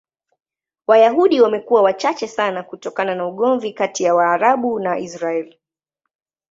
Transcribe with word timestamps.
Wayahudi 0.87 1.41
wamekuwa 1.41 1.81
wachache 1.81 2.27
sana 2.27 2.63
kutokana 2.63 3.15
na 3.15 3.27
ugomvi 3.27 3.73
kati 3.73 4.03
ya 4.03 4.15
Waarabu 4.15 4.79
na 4.79 4.99
Israel. 4.99 5.57